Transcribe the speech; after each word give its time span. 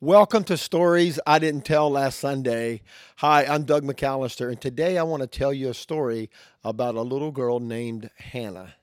Welcome 0.00 0.44
to 0.44 0.56
Stories 0.56 1.18
I 1.26 1.40
Didn't 1.40 1.64
Tell 1.64 1.90
Last 1.90 2.20
Sunday. 2.20 2.82
Hi, 3.16 3.44
I'm 3.44 3.64
Doug 3.64 3.82
McAllister, 3.82 4.48
and 4.48 4.60
today 4.60 4.96
I 4.96 5.02
want 5.02 5.22
to 5.22 5.26
tell 5.26 5.52
you 5.52 5.70
a 5.70 5.74
story 5.74 6.30
about 6.62 6.94
a 6.94 7.02
little 7.02 7.32
girl 7.32 7.58
named 7.58 8.08
Hannah. 8.16 8.74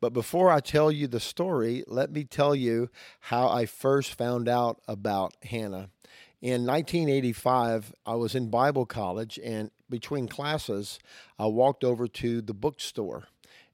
But 0.00 0.12
before 0.12 0.50
I 0.50 0.58
tell 0.58 0.90
you 0.90 1.06
the 1.06 1.20
story, 1.20 1.84
let 1.86 2.10
me 2.10 2.24
tell 2.24 2.56
you 2.56 2.90
how 3.20 3.48
I 3.48 3.66
first 3.66 4.14
found 4.14 4.48
out 4.48 4.80
about 4.88 5.32
Hannah. 5.44 5.90
In 6.42 6.66
1985, 6.66 7.94
I 8.04 8.16
was 8.16 8.34
in 8.34 8.50
Bible 8.50 8.84
college, 8.84 9.38
and 9.44 9.70
between 9.88 10.26
classes, 10.26 10.98
I 11.38 11.46
walked 11.46 11.84
over 11.84 12.08
to 12.08 12.42
the 12.42 12.52
bookstore 12.52 13.28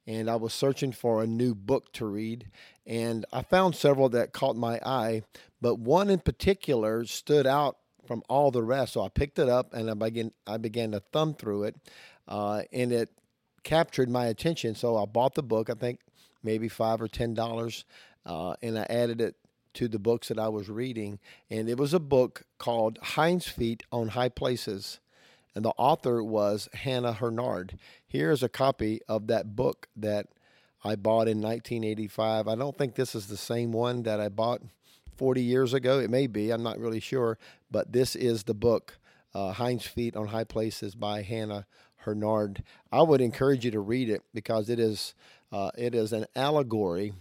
and 0.07 0.29
I 0.29 0.37
was 0.37 0.53
searching 0.53 0.93
for 0.93 1.23
a 1.23 1.27
new 1.27 1.55
book 1.55 1.93
to 1.95 2.07
read. 2.07 2.49
And 2.87 3.25
I 3.33 3.43
found 3.43 3.75
several 3.75 4.09
that 4.11 4.33
caught 4.33 4.57
my 4.57 4.79
eye, 4.85 5.23
but 5.61 5.79
one 5.79 6.11
in 6.11 6.19
particular 6.19 7.05
stood 7.07 7.47
out 7.47 7.79
from 8.07 8.23
all 8.29 8.51
the 8.51 8.63
rest. 8.63 8.93
So 8.93 9.03
I 9.03 9.09
picked 9.09 9.39
it 9.39 9.49
up 9.49 9.73
and 9.73 9.91
I 9.91 9.95
began, 9.95 10.33
I 10.47 10.59
began 10.59 10.93
to 10.93 11.01
thumb 11.01 11.35
through 11.35 11.65
it, 11.65 11.77
uh, 12.29 12.63
and 12.73 12.93
it 12.93 13.11
captured 13.63 14.11
my 14.11 14.27
attention. 14.27 14.75
So 14.75 14.97
I 14.97 15.07
bought 15.07 15.35
the 15.35 15.43
book, 15.43 15.71
I 15.71 15.75
think 15.75 16.01
maybe 16.43 16.69
five 16.69 17.01
or 17.01 17.09
ten 17.09 17.33
dollars, 17.33 17.85
uh, 18.27 18.55
and 18.63 18.79
I 18.79 18.87
added 18.91 19.21
it 19.21 19.37
to 19.75 19.89
the 19.89 19.99
books 19.99 20.29
that 20.29 20.39
I 20.39 20.49
was 20.49 20.69
reading. 20.69 21.19
And 21.51 21.69
it 21.69 21.79
was 21.79 21.95
a 21.95 22.01
book 22.01 22.43
called 22.59 22.99
Hinds 23.03 23.47
Feet 23.47 23.83
on 23.91 24.09
High 24.09 24.29
Places 24.29 25.01
and 25.55 25.65
the 25.65 25.73
author 25.77 26.23
was 26.23 26.69
Hannah 26.75 27.13
Hurnard. 27.13 27.79
Here 28.07 28.31
is 28.31 28.43
a 28.43 28.49
copy 28.49 29.01
of 29.09 29.29
that 29.29 29.55
book 29.55 29.89
that 29.97 30.27
I 30.85 30.97
bought 30.97 31.29
in 31.29 31.41
1985. 31.41 32.47
I 32.47 32.55
don't 32.55 32.77
think 32.77 32.95
this 32.95 33.15
is 33.15 33.27
the 33.27 33.37
same 33.37 33.73
one 33.73 34.03
that 34.03 34.21
I 34.21 34.29
bought 34.29 34.61
40 35.17 35.43
years 35.43 35.73
ago. 35.73 35.99
It 35.99 36.11
may 36.11 36.27
be, 36.27 36.51
I'm 36.51 36.63
not 36.63 36.79
really 36.79 37.01
sure, 37.01 37.39
but 37.71 37.93
this 37.93 38.15
is 38.15 38.45
the 38.45 38.55
book, 38.55 38.99
uh, 39.35 39.53
Hinds 39.53 39.87
Feet 39.87 40.15
on 40.15 40.29
High 40.29 40.45
Places 40.45 40.95
by 40.95 41.23
Hannah 41.23 41.67
Hurnard. 42.05 42.63
I 42.93 43.03
would 43.03 43.21
encourage 43.21 43.65
you 43.65 43.71
to 43.71 43.81
read 43.81 44.11
it 44.11 44.23
because 44.35 44.69
it 44.69 44.79
is 44.79 45.15
uh, 45.51 45.71
it 45.79 45.95
is 45.95 46.13
an 46.13 46.27
allegory 46.35 47.13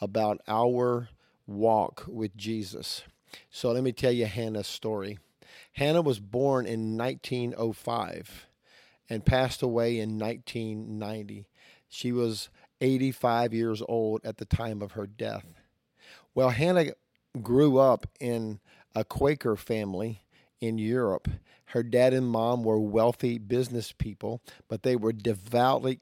about 0.00 0.40
our 0.48 1.08
walk 1.46 2.04
with 2.08 2.36
Jesus. 2.36 3.02
So 3.50 3.70
let 3.70 3.84
me 3.84 3.92
tell 3.92 4.12
you 4.12 4.26
Hannah's 4.26 4.66
story. 4.66 5.18
Hannah 5.74 6.02
was 6.02 6.18
born 6.18 6.66
in 6.66 6.96
1905 6.98 8.46
and 9.08 9.24
passed 9.24 9.62
away 9.62 10.00
in 10.00 10.18
1990. 10.18 11.46
She 11.88 12.12
was 12.12 12.48
85 12.80 13.54
years 13.54 13.82
old 13.88 14.20
at 14.24 14.38
the 14.38 14.44
time 14.44 14.82
of 14.82 14.92
her 14.92 15.06
death. 15.06 15.46
Well, 16.34 16.50
Hannah 16.50 16.92
grew 17.42 17.78
up 17.78 18.06
in 18.20 18.60
a 18.94 19.04
Quaker 19.04 19.56
family 19.56 20.22
in 20.60 20.78
Europe. 20.78 21.28
Her 21.66 21.82
dad 21.82 22.14
and 22.14 22.26
mom 22.26 22.62
were 22.62 22.78
wealthy 22.78 23.38
business 23.38 23.92
people, 23.92 24.40
but 24.68 24.82
they 24.82 24.96
were 24.96 25.12
devoutly 25.12 26.00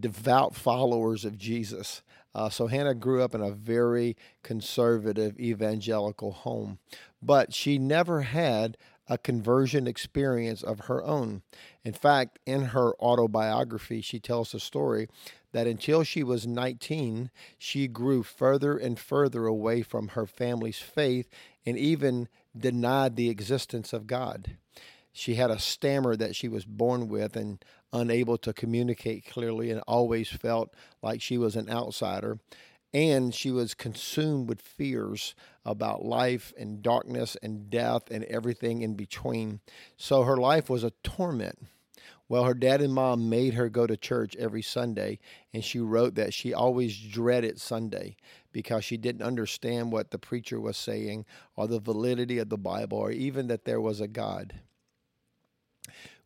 devout 0.00 0.54
followers 0.54 1.24
of 1.24 1.38
Jesus. 1.38 2.02
Uh, 2.34 2.48
so 2.48 2.66
Hannah 2.66 2.94
grew 2.94 3.22
up 3.22 3.34
in 3.34 3.40
a 3.40 3.52
very 3.52 4.16
conservative 4.42 5.38
evangelical 5.38 6.32
home, 6.32 6.78
but 7.22 7.54
she 7.54 7.78
never 7.78 8.22
had 8.22 8.76
a 9.08 9.18
conversion 9.18 9.86
experience 9.86 10.62
of 10.62 10.80
her 10.80 11.02
own. 11.04 11.42
In 11.84 11.92
fact, 11.92 12.38
in 12.46 12.66
her 12.66 12.94
autobiography, 13.00 14.00
she 14.00 14.18
tells 14.18 14.52
the 14.52 14.60
story 14.60 15.08
that 15.52 15.66
until 15.66 16.02
she 16.02 16.22
was 16.22 16.46
19, 16.46 17.30
she 17.58 17.86
grew 17.86 18.22
further 18.22 18.76
and 18.76 18.98
further 18.98 19.46
away 19.46 19.82
from 19.82 20.08
her 20.08 20.26
family's 20.26 20.78
faith 20.78 21.28
and 21.66 21.78
even 21.78 22.28
denied 22.56 23.16
the 23.16 23.28
existence 23.28 23.92
of 23.92 24.06
God. 24.06 24.56
She 25.12 25.36
had 25.36 25.50
a 25.50 25.60
stammer 25.60 26.16
that 26.16 26.34
she 26.34 26.48
was 26.48 26.64
born 26.64 27.08
with 27.08 27.36
and 27.36 27.64
unable 27.92 28.36
to 28.38 28.52
communicate 28.52 29.24
clearly 29.26 29.70
and 29.70 29.80
always 29.86 30.28
felt 30.28 30.74
like 31.02 31.22
she 31.22 31.38
was 31.38 31.54
an 31.54 31.70
outsider 31.70 32.38
and 32.94 33.34
she 33.34 33.50
was 33.50 33.74
consumed 33.74 34.48
with 34.48 34.62
fears 34.62 35.34
about 35.64 36.04
life 36.04 36.52
and 36.56 36.80
darkness 36.80 37.36
and 37.42 37.68
death 37.68 38.08
and 38.08 38.22
everything 38.24 38.82
in 38.82 38.94
between. 38.94 39.58
So 39.96 40.22
her 40.22 40.36
life 40.36 40.70
was 40.70 40.84
a 40.84 40.92
torment. 41.02 41.66
Well, 42.28 42.44
her 42.44 42.54
dad 42.54 42.80
and 42.80 42.94
mom 42.94 43.28
made 43.28 43.54
her 43.54 43.68
go 43.68 43.86
to 43.86 43.96
church 43.96 44.36
every 44.36 44.62
Sunday, 44.62 45.18
and 45.52 45.62
she 45.64 45.80
wrote 45.80 46.14
that 46.14 46.32
she 46.32 46.54
always 46.54 46.96
dreaded 46.96 47.60
Sunday 47.60 48.16
because 48.52 48.84
she 48.84 48.96
didn't 48.96 49.22
understand 49.22 49.90
what 49.90 50.12
the 50.12 50.18
preacher 50.18 50.60
was 50.60 50.76
saying 50.76 51.26
or 51.56 51.66
the 51.66 51.80
validity 51.80 52.38
of 52.38 52.48
the 52.48 52.56
Bible 52.56 52.98
or 52.98 53.10
even 53.10 53.48
that 53.48 53.64
there 53.64 53.80
was 53.80 54.00
a 54.00 54.08
God. 54.08 54.60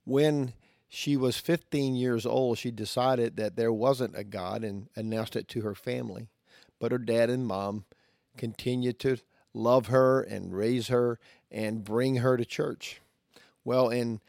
When 0.05 0.53
she 0.87 1.17
was 1.17 1.39
15 1.39 1.97
years 1.97 2.27
old, 2.27 2.59
she 2.59 2.71
decided 2.71 3.37
that 3.37 3.57
there 3.57 3.73
wasn't 3.73 4.17
a 4.17 4.25
God 4.25 4.63
and 4.63 4.89
announced 4.95 5.35
it 5.35 5.49
to 5.49 5.63
her 5.63 5.75
family 5.75 6.29
but 6.79 6.93
her 6.93 6.99
dad 6.99 7.31
and 7.31 7.47
mom 7.47 7.85
continued 8.37 8.99
to 9.01 9.19
love 9.55 9.89
her 9.89 10.21
and 10.23 10.57
raise 10.57 10.89
her 10.89 11.19
and 11.51 11.85
bring 11.85 12.17
her 12.17 12.37
to 12.37 12.45
church. 12.45 13.01
Well, 13.65 13.89
in 13.89 14.21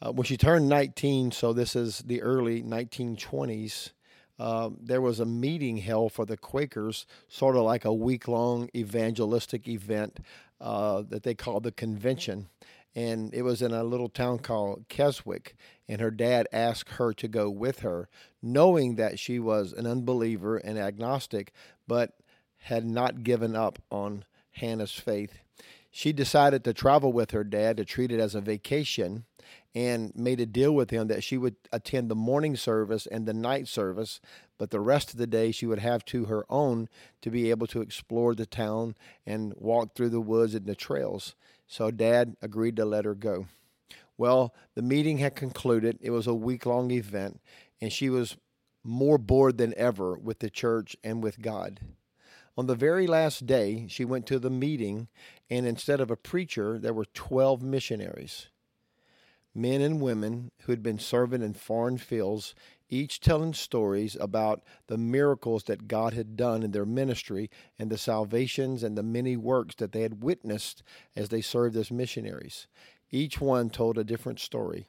uh, 0.00 0.12
when 0.12 0.24
she 0.24 0.36
turned 0.36 0.68
19, 0.68 1.32
so 1.32 1.52
this 1.52 1.74
is 1.74 1.98
the 2.00 2.22
early 2.22 2.62
1920s, 2.62 3.90
uh, 4.38 4.70
there 4.80 5.00
was 5.00 5.18
a 5.18 5.26
meeting 5.26 5.78
held 5.78 6.12
for 6.12 6.24
the 6.24 6.36
Quakers, 6.36 7.04
sort 7.26 7.56
of 7.56 7.62
like 7.62 7.84
a 7.84 7.92
week 7.92 8.28
long 8.28 8.70
evangelistic 8.76 9.66
event 9.66 10.20
uh, 10.60 11.02
that 11.08 11.24
they 11.24 11.34
called 11.34 11.64
the 11.64 11.72
convention 11.72 12.48
and 12.98 13.32
it 13.32 13.42
was 13.42 13.62
in 13.62 13.72
a 13.72 13.84
little 13.84 14.08
town 14.08 14.40
called 14.40 14.84
Keswick. 14.88 15.54
And 15.88 16.00
her 16.00 16.10
dad 16.10 16.48
asked 16.52 16.94
her 16.94 17.12
to 17.12 17.28
go 17.28 17.48
with 17.48 17.80
her, 17.80 18.08
knowing 18.42 18.96
that 18.96 19.20
she 19.20 19.38
was 19.38 19.72
an 19.72 19.86
unbeliever 19.86 20.56
and 20.56 20.76
agnostic, 20.76 21.52
but 21.86 22.14
had 22.56 22.84
not 22.84 23.22
given 23.22 23.54
up 23.54 23.78
on 23.92 24.24
Hannah's 24.50 24.94
faith. 24.94 25.38
She 25.92 26.12
decided 26.12 26.64
to 26.64 26.74
travel 26.74 27.12
with 27.12 27.30
her 27.30 27.44
dad 27.44 27.76
to 27.76 27.84
treat 27.84 28.10
it 28.10 28.18
as 28.18 28.34
a 28.34 28.40
vacation 28.40 29.26
and 29.76 30.12
made 30.16 30.40
a 30.40 30.46
deal 30.46 30.74
with 30.74 30.90
him 30.90 31.06
that 31.06 31.22
she 31.22 31.38
would 31.38 31.54
attend 31.70 32.10
the 32.10 32.16
morning 32.16 32.56
service 32.56 33.06
and 33.06 33.26
the 33.26 33.32
night 33.32 33.68
service, 33.68 34.20
but 34.58 34.70
the 34.70 34.80
rest 34.80 35.12
of 35.12 35.18
the 35.18 35.26
day 35.28 35.52
she 35.52 35.66
would 35.66 35.78
have 35.78 36.04
to 36.06 36.24
her 36.24 36.44
own 36.50 36.88
to 37.22 37.30
be 37.30 37.48
able 37.50 37.68
to 37.68 37.80
explore 37.80 38.34
the 38.34 38.44
town 38.44 38.96
and 39.24 39.54
walk 39.56 39.94
through 39.94 40.08
the 40.08 40.20
woods 40.20 40.56
and 40.56 40.66
the 40.66 40.74
trails. 40.74 41.36
So 41.68 41.90
dad 41.90 42.36
agreed 42.42 42.76
to 42.76 42.84
let 42.84 43.04
her 43.04 43.14
go. 43.14 43.46
Well, 44.16 44.54
the 44.74 44.82
meeting 44.82 45.18
had 45.18 45.36
concluded. 45.36 45.98
It 46.00 46.10
was 46.10 46.26
a 46.26 46.34
week 46.34 46.66
long 46.66 46.90
event, 46.90 47.40
and 47.80 47.92
she 47.92 48.10
was 48.10 48.36
more 48.82 49.18
bored 49.18 49.58
than 49.58 49.74
ever 49.76 50.16
with 50.16 50.40
the 50.40 50.50
church 50.50 50.96
and 51.04 51.22
with 51.22 51.40
God. 51.40 51.80
On 52.56 52.66
the 52.66 52.74
very 52.74 53.06
last 53.06 53.46
day, 53.46 53.86
she 53.88 54.04
went 54.04 54.26
to 54.26 54.40
the 54.40 54.50
meeting, 54.50 55.06
and 55.48 55.66
instead 55.66 56.00
of 56.00 56.10
a 56.10 56.16
preacher, 56.16 56.78
there 56.78 56.94
were 56.94 57.04
12 57.04 57.62
missionaries 57.62 58.48
men 59.54 59.80
and 59.80 60.00
women 60.00 60.50
who 60.62 60.72
had 60.72 60.82
been 60.82 60.98
serving 60.98 61.42
in 61.42 61.52
foreign 61.52 61.98
fields, 61.98 62.54
each 62.88 63.20
telling 63.20 63.54
stories 63.54 64.16
about 64.20 64.62
the 64.86 64.98
miracles 64.98 65.64
that 65.64 65.88
God 65.88 66.14
had 66.14 66.36
done 66.36 66.62
in 66.62 66.70
their 66.70 66.86
ministry 66.86 67.50
and 67.78 67.90
the 67.90 67.98
salvations 67.98 68.82
and 68.82 68.96
the 68.96 69.02
many 69.02 69.36
works 69.36 69.74
that 69.76 69.92
they 69.92 70.02
had 70.02 70.22
witnessed 70.22 70.82
as 71.14 71.28
they 71.28 71.40
served 71.40 71.76
as 71.76 71.90
missionaries. 71.90 72.66
Each 73.10 73.40
one 73.40 73.70
told 73.70 73.98
a 73.98 74.04
different 74.04 74.40
story, 74.40 74.88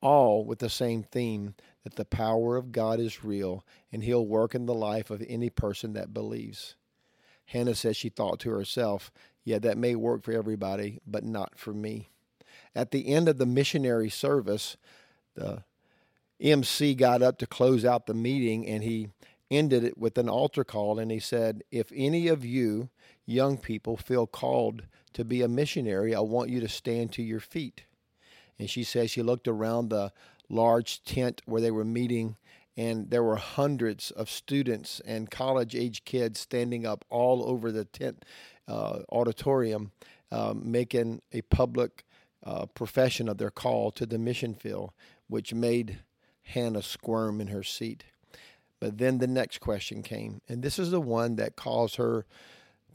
all 0.00 0.44
with 0.44 0.58
the 0.58 0.70
same 0.70 1.02
theme 1.02 1.54
that 1.84 1.96
the 1.96 2.04
power 2.04 2.56
of 2.56 2.72
God 2.72 3.00
is 3.00 3.24
real 3.24 3.64
and 3.92 4.02
He'll 4.02 4.26
work 4.26 4.54
in 4.54 4.66
the 4.66 4.74
life 4.74 5.10
of 5.10 5.24
any 5.28 5.50
person 5.50 5.94
that 5.94 6.14
believes. 6.14 6.76
Hannah 7.46 7.74
says 7.74 7.96
she 7.96 8.10
thought 8.10 8.40
to 8.40 8.50
herself, 8.50 9.10
Yeah, 9.44 9.58
that 9.60 9.78
may 9.78 9.94
work 9.94 10.22
for 10.22 10.32
everybody, 10.32 11.00
but 11.06 11.24
not 11.24 11.58
for 11.58 11.72
me. 11.72 12.10
At 12.74 12.90
the 12.90 13.08
end 13.08 13.28
of 13.28 13.38
the 13.38 13.46
missionary 13.46 14.10
service, 14.10 14.76
the 15.34 15.64
MC 16.40 16.94
got 16.94 17.22
up 17.22 17.38
to 17.38 17.46
close 17.46 17.84
out 17.84 18.06
the 18.06 18.14
meeting 18.14 18.66
and 18.66 18.82
he 18.82 19.08
ended 19.50 19.84
it 19.84 19.98
with 19.98 20.18
an 20.18 20.28
altar 20.28 20.64
call 20.64 20.98
and 20.98 21.10
he 21.10 21.18
said, 21.18 21.62
If 21.70 21.90
any 21.94 22.28
of 22.28 22.44
you 22.44 22.90
young 23.26 23.58
people 23.58 23.96
feel 23.96 24.26
called 24.26 24.84
to 25.14 25.24
be 25.24 25.42
a 25.42 25.48
missionary, 25.48 26.14
I 26.14 26.20
want 26.20 26.50
you 26.50 26.60
to 26.60 26.68
stand 26.68 27.12
to 27.12 27.22
your 27.22 27.40
feet. 27.40 27.84
And 28.58 28.68
she 28.68 28.84
says 28.84 29.10
she 29.10 29.22
looked 29.22 29.48
around 29.48 29.88
the 29.88 30.12
large 30.48 31.02
tent 31.04 31.42
where 31.44 31.60
they 31.60 31.70
were 31.70 31.84
meeting 31.84 32.36
and 32.76 33.10
there 33.10 33.24
were 33.24 33.36
hundreds 33.36 34.12
of 34.12 34.30
students 34.30 35.00
and 35.04 35.30
college 35.30 35.74
age 35.74 36.04
kids 36.04 36.38
standing 36.38 36.86
up 36.86 37.04
all 37.10 37.44
over 37.44 37.72
the 37.72 37.84
tent 37.84 38.24
uh, 38.68 39.00
auditorium, 39.10 39.90
um, 40.30 40.62
making 40.64 41.20
a 41.32 41.42
public 41.42 42.04
uh, 42.44 42.66
profession 42.66 43.28
of 43.28 43.38
their 43.38 43.50
call 43.50 43.90
to 43.90 44.06
the 44.06 44.18
mission 44.18 44.54
field, 44.54 44.92
which 45.26 45.52
made 45.52 45.98
Hannah 46.48 46.82
squirm 46.82 47.40
in 47.40 47.48
her 47.48 47.62
seat. 47.62 48.04
But 48.80 48.98
then 48.98 49.18
the 49.18 49.26
next 49.26 49.58
question 49.58 50.02
came, 50.02 50.40
and 50.48 50.62
this 50.62 50.78
is 50.78 50.90
the 50.90 51.00
one 51.00 51.36
that 51.36 51.56
caused 51.56 51.96
her 51.96 52.24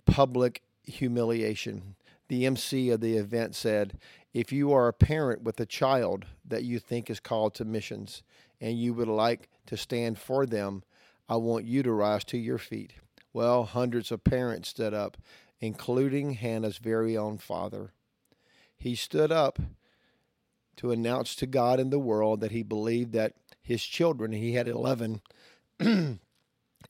public 0.05 0.61
humiliation. 0.83 1.95
The 2.29 2.45
MC 2.45 2.89
of 2.89 3.01
the 3.01 3.17
event 3.17 3.53
said, 3.53 3.99
If 4.33 4.51
you 4.51 4.71
are 4.71 4.87
a 4.87 4.93
parent 4.93 5.43
with 5.43 5.59
a 5.59 5.65
child 5.65 6.25
that 6.45 6.63
you 6.63 6.79
think 6.79 7.09
is 7.09 7.19
called 7.19 7.53
to 7.55 7.65
missions 7.65 8.23
and 8.61 8.79
you 8.79 8.93
would 8.93 9.09
like 9.09 9.49
to 9.67 9.77
stand 9.77 10.17
for 10.17 10.45
them, 10.45 10.83
I 11.27 11.35
want 11.35 11.65
you 11.65 11.83
to 11.83 11.91
rise 11.91 12.23
to 12.25 12.37
your 12.37 12.57
feet. 12.57 12.93
Well, 13.33 13.65
hundreds 13.65 14.11
of 14.11 14.23
parents 14.23 14.69
stood 14.69 14.93
up, 14.93 15.17
including 15.59 16.33
Hannah's 16.33 16.77
very 16.77 17.17
own 17.17 17.37
father. 17.37 17.91
He 18.77 18.95
stood 18.95 19.31
up 19.31 19.59
to 20.77 20.91
announce 20.91 21.35
to 21.35 21.45
God 21.45 21.79
and 21.79 21.91
the 21.91 21.99
world 21.99 22.41
that 22.41 22.51
he 22.51 22.63
believed 22.63 23.13
that 23.13 23.33
his 23.63 23.83
children, 23.83 24.31
he 24.31 24.53
had 24.53 24.67
11, 24.67 25.21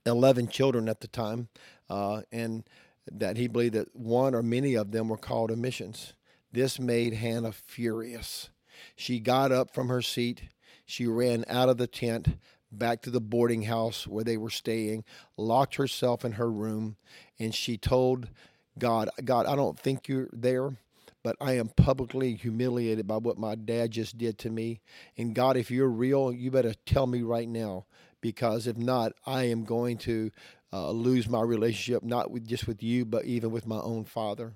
11 0.06 0.48
children 0.48 0.90
at 0.90 1.00
the 1.00 1.08
time, 1.08 1.48
uh, 1.90 2.22
and 2.32 2.64
that 3.12 3.38
he 3.38 3.48
believed 3.48 3.76
that 3.76 3.96
one 3.96 4.34
or 4.34 4.44
many 4.44 4.76
of 4.76 4.92
them 4.92 5.08
were 5.08 5.18
called 5.18 5.50
to 5.50 5.56
missions. 5.56 6.14
This 6.52 6.80
made 6.80 7.14
Hannah 7.14 7.52
furious. 7.52 8.50
She 8.96 9.20
got 9.20 9.52
up 9.52 9.74
from 9.74 9.90
her 9.90 10.02
seat. 10.02 10.44
She 10.86 11.08
ran 11.08 11.46
out 11.48 11.70
of 11.70 11.78
the 11.78 11.88
tent 11.88 12.38
back 12.72 13.02
to 13.04 13.10
the 13.10 13.22
boarding 13.22 13.64
house 13.64 14.08
where 14.08 14.24
they 14.24 14.38
were 14.38 14.50
staying, 14.50 15.04
locked 15.38 15.76
herself 15.76 16.26
in 16.26 16.34
her 16.34 16.52
room, 16.52 16.96
and 17.40 17.54
she 17.54 17.78
told 17.78 18.30
God, 18.78 19.10
God, 19.24 19.46
I 19.46 19.56
don't 19.56 19.80
think 19.80 20.08
you're 20.08 20.30
there, 20.34 20.76
but 21.24 21.38
I 21.40 21.54
am 21.54 21.70
publicly 21.70 22.36
humiliated 22.36 23.08
by 23.08 23.18
what 23.18 23.38
my 23.38 23.56
dad 23.56 23.92
just 23.92 24.18
did 24.18 24.38
to 24.40 24.50
me. 24.50 24.82
And 25.18 25.34
God, 25.34 25.56
if 25.58 25.72
you're 25.72 25.90
real, 25.90 26.32
you 26.32 26.52
better 26.52 26.74
tell 26.86 27.08
me 27.08 27.22
right 27.22 27.48
now, 27.48 27.86
because 28.22 28.68
if 28.68 28.78
not, 28.78 29.14
I 29.26 29.44
am 29.44 29.64
going 29.64 29.98
to 30.00 30.32
uh, 30.74 30.92
lose 30.92 31.30
my 31.30 31.42
relationship, 31.42 32.04
not 32.04 32.30
with, 32.30 32.48
just 32.48 32.68
with 32.68 32.84
you, 32.84 33.06
but 33.06 33.26
even 33.26 33.52
with 33.52 33.66
my 33.66 33.80
own 33.80 34.04
father. 34.04 34.54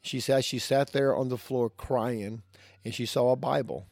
She 0.00 0.18
said 0.18 0.44
she 0.44 0.58
sat 0.58 0.92
there 0.92 1.14
on 1.14 1.28
the 1.28 1.38
floor 1.38 1.68
crying, 1.68 2.42
and 2.84 2.94
she 2.94 3.06
saw 3.06 3.30
a 3.30 3.36
Bible 3.36 3.86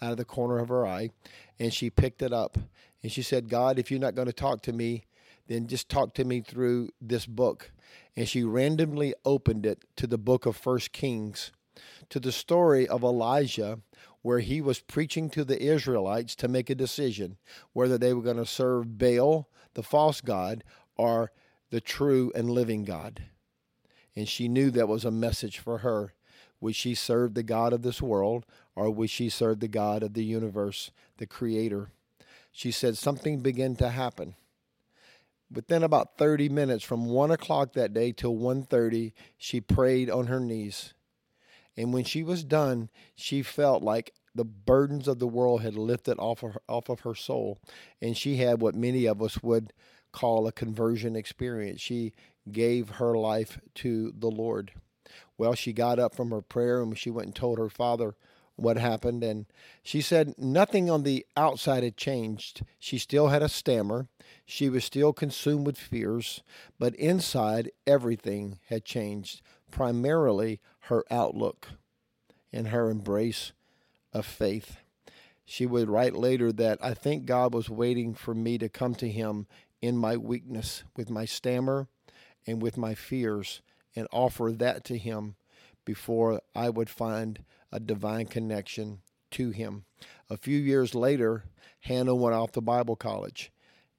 out 0.00 0.12
of 0.12 0.16
the 0.16 0.24
corner 0.24 0.58
of 0.58 0.68
her 0.68 0.86
eye, 0.86 1.10
and 1.58 1.72
she 1.72 1.90
picked 1.90 2.22
it 2.22 2.32
up. 2.32 2.58
And 3.02 3.12
she 3.12 3.22
said, 3.22 3.48
God, 3.48 3.78
if 3.78 3.90
you're 3.90 4.00
not 4.00 4.14
going 4.14 4.26
to 4.26 4.32
talk 4.32 4.62
to 4.62 4.72
me, 4.72 5.04
then 5.50 5.66
just 5.66 5.88
talk 5.88 6.14
to 6.14 6.24
me 6.24 6.40
through 6.40 6.90
this 7.00 7.26
book. 7.26 7.72
And 8.16 8.28
she 8.28 8.44
randomly 8.44 9.14
opened 9.24 9.66
it 9.66 9.84
to 9.96 10.06
the 10.06 10.16
book 10.16 10.46
of 10.46 10.56
First 10.56 10.92
Kings, 10.92 11.50
to 12.08 12.20
the 12.20 12.30
story 12.30 12.86
of 12.86 13.02
Elijah, 13.02 13.80
where 14.22 14.38
he 14.38 14.60
was 14.60 14.78
preaching 14.78 15.28
to 15.30 15.44
the 15.44 15.60
Israelites 15.60 16.36
to 16.36 16.46
make 16.46 16.70
a 16.70 16.74
decision 16.76 17.36
whether 17.72 17.98
they 17.98 18.14
were 18.14 18.22
going 18.22 18.36
to 18.36 18.46
serve 18.46 18.96
Baal, 18.96 19.48
the 19.74 19.82
false 19.82 20.20
god, 20.20 20.62
or 20.96 21.32
the 21.70 21.80
true 21.80 22.30
and 22.36 22.48
living 22.48 22.84
God. 22.84 23.24
And 24.14 24.28
she 24.28 24.46
knew 24.46 24.70
that 24.70 24.86
was 24.86 25.04
a 25.04 25.10
message 25.10 25.58
for 25.58 25.78
her. 25.78 26.12
Would 26.60 26.76
she 26.76 26.94
serve 26.94 27.34
the 27.34 27.42
God 27.42 27.72
of 27.72 27.82
this 27.82 28.00
world, 28.00 28.46
or 28.76 28.88
would 28.88 29.10
she 29.10 29.28
serve 29.28 29.58
the 29.58 29.66
God 29.66 30.04
of 30.04 30.14
the 30.14 30.24
universe, 30.24 30.92
the 31.16 31.26
Creator? 31.26 31.90
She 32.52 32.70
said 32.70 32.96
something 32.96 33.40
began 33.40 33.74
to 33.76 33.88
happen. 33.88 34.36
Within 35.52 35.82
about 35.82 36.16
30 36.16 36.48
minutes, 36.48 36.84
from 36.84 37.06
1 37.06 37.30
o'clock 37.30 37.72
that 37.72 37.92
day 37.92 38.12
till 38.12 38.34
1.30, 38.34 39.12
she 39.36 39.60
prayed 39.60 40.08
on 40.08 40.28
her 40.28 40.38
knees. 40.38 40.94
And 41.76 41.92
when 41.92 42.04
she 42.04 42.22
was 42.22 42.44
done, 42.44 42.88
she 43.16 43.42
felt 43.42 43.82
like 43.82 44.14
the 44.34 44.44
burdens 44.44 45.08
of 45.08 45.18
the 45.18 45.26
world 45.26 45.62
had 45.62 45.74
lifted 45.74 46.18
off 46.18 46.42
of 46.42 46.54
her, 46.54 46.62
off 46.68 46.88
of 46.88 47.00
her 47.00 47.14
soul, 47.14 47.60
and 48.00 48.16
she 48.16 48.36
had 48.36 48.60
what 48.60 48.74
many 48.74 49.06
of 49.06 49.20
us 49.22 49.42
would 49.42 49.72
call 50.12 50.46
a 50.46 50.52
conversion 50.52 51.16
experience. 51.16 51.80
She 51.80 52.12
gave 52.50 52.90
her 52.90 53.16
life 53.16 53.58
to 53.76 54.12
the 54.16 54.30
Lord. 54.30 54.72
Well, 55.36 55.54
she 55.54 55.72
got 55.72 55.98
up 55.98 56.14
from 56.14 56.30
her 56.30 56.42
prayer 56.42 56.82
and 56.82 56.96
she 56.96 57.10
went 57.10 57.26
and 57.26 57.34
told 57.34 57.58
her 57.58 57.68
father 57.68 58.14
what 58.60 58.76
happened. 58.76 59.24
And 59.24 59.46
she 59.82 60.00
said 60.00 60.34
nothing 60.38 60.90
on 60.90 61.02
the 61.02 61.26
outside 61.36 61.82
had 61.82 61.96
changed. 61.96 62.62
She 62.78 62.98
still 62.98 63.28
had 63.28 63.42
a 63.42 63.48
stammer. 63.48 64.08
She 64.44 64.68
was 64.68 64.84
still 64.84 65.12
consumed 65.12 65.66
with 65.66 65.78
fears. 65.78 66.42
But 66.78 66.94
inside, 66.96 67.70
everything 67.86 68.58
had 68.68 68.84
changed, 68.84 69.42
primarily 69.70 70.60
her 70.84 71.04
outlook 71.10 71.68
and 72.52 72.68
her 72.68 72.90
embrace 72.90 73.52
of 74.12 74.26
faith. 74.26 74.78
She 75.44 75.66
would 75.66 75.88
write 75.88 76.14
later 76.14 76.52
that 76.52 76.78
I 76.80 76.94
think 76.94 77.26
God 77.26 77.54
was 77.54 77.68
waiting 77.68 78.14
for 78.14 78.34
me 78.34 78.58
to 78.58 78.68
come 78.68 78.94
to 78.96 79.08
Him 79.08 79.46
in 79.82 79.96
my 79.96 80.16
weakness, 80.16 80.84
with 80.96 81.10
my 81.10 81.24
stammer 81.24 81.88
and 82.46 82.62
with 82.62 82.76
my 82.76 82.94
fears, 82.94 83.60
and 83.96 84.06
offer 84.12 84.52
that 84.52 84.84
to 84.84 84.98
Him 84.98 85.34
before 85.84 86.40
I 86.54 86.70
would 86.70 86.90
find 86.90 87.40
a 87.72 87.80
divine 87.80 88.26
connection 88.26 89.00
to 89.32 89.50
Him. 89.50 89.84
A 90.28 90.36
few 90.36 90.58
years 90.58 90.94
later, 90.94 91.44
Hannah 91.80 92.14
went 92.14 92.34
off 92.34 92.52
to 92.52 92.60
Bible 92.60 92.96
college. 92.96 93.50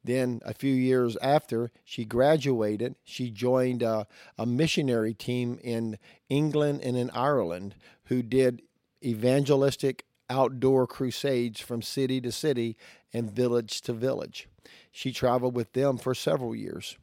Then, 0.04 0.42
a 0.44 0.54
few 0.54 0.74
years 0.74 1.16
after 1.22 1.72
she 1.84 2.06
graduated, 2.06 2.96
she 3.04 3.30
joined 3.30 3.84
a, 3.84 4.08
a 4.38 4.46
missionary 4.46 5.14
team 5.14 5.60
in 5.64 6.00
England 6.28 6.82
and 6.82 6.98
in 6.98 7.12
Ireland 7.12 7.76
who 8.06 8.24
did 8.24 8.64
evangelistic 9.04 10.06
outdoor 10.30 10.88
crusades 10.88 11.60
from 11.60 11.82
city 11.82 12.20
to 12.22 12.32
city 12.32 12.78
and 13.14 13.30
village 13.30 13.82
to 13.82 13.94
village. 13.94 14.48
She 14.92 15.12
traveled 15.12 15.56
with 15.56 15.74
them 15.74 15.98
for 15.98 16.16
several 16.16 16.56
years. 16.56 16.98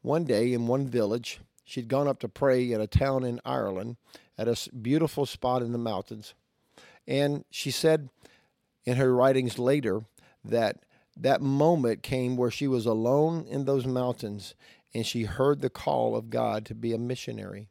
One 0.00 0.24
day 0.24 0.52
in 0.52 0.66
one 0.66 0.86
village, 0.86 1.40
she'd 1.66 1.88
gone 1.88 2.08
up 2.08 2.20
to 2.20 2.28
pray 2.28 2.72
in 2.72 2.80
a 2.80 2.86
town 2.86 3.24
in 3.24 3.40
Ireland 3.44 3.96
at 4.38 4.48
a 4.48 4.70
beautiful 4.70 5.26
spot 5.26 5.60
in 5.60 5.72
the 5.72 5.78
mountains. 5.78 6.32
And 7.06 7.44
she 7.50 7.70
said 7.70 8.08
in 8.86 8.96
her 8.96 9.14
writings 9.14 9.58
later 9.58 10.02
that 10.44 10.78
that 11.16 11.42
moment 11.42 12.02
came 12.02 12.36
where 12.36 12.50
she 12.50 12.68
was 12.68 12.86
alone 12.86 13.46
in 13.48 13.64
those 13.64 13.84
mountains 13.84 14.54
and 14.94 15.04
she 15.04 15.24
heard 15.24 15.60
the 15.60 15.68
call 15.68 16.16
of 16.16 16.30
God 16.30 16.64
to 16.66 16.74
be 16.74 16.94
a 16.94 16.98
missionary. 16.98 17.68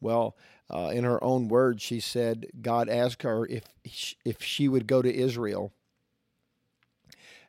Well, 0.00 0.36
uh, 0.70 0.90
in 0.94 1.04
her 1.04 1.22
own 1.22 1.48
words, 1.48 1.82
she 1.82 2.00
said 2.00 2.46
God 2.60 2.88
asked 2.88 3.22
her 3.22 3.46
if 3.46 3.64
if 4.24 4.42
she 4.42 4.68
would 4.68 4.86
go 4.86 5.02
to 5.02 5.14
Israel 5.14 5.72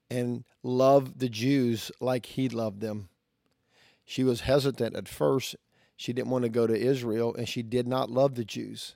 and 0.10 0.44
love 0.64 1.20
the 1.20 1.30
Jews 1.30 1.92
like 2.00 2.26
He 2.26 2.50
loved 2.50 2.82
them. 2.82 3.10
She 4.06 4.24
was 4.24 4.42
hesitant 4.42 4.96
at 4.96 5.10
first. 5.10 5.56
She 5.98 6.14
didn't 6.14 6.30
want 6.30 6.44
to 6.44 6.50
go 6.50 6.68
to 6.68 6.80
Israel, 6.80 7.36
and 7.36 7.50
she 7.50 7.64
did 7.64 7.88
not 7.88 8.12
love 8.12 8.36
the 8.36 8.46
Jews, 8.46 8.96